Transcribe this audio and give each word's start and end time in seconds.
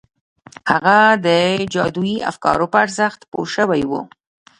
هغه 0.71 0.99
د 1.25 1.27
جادویي 1.73 2.17
افکارو 2.31 2.65
په 2.73 2.77
ارزښت 2.85 3.19
پوه 3.31 3.47
شوی 3.55 3.81
و 3.89 3.91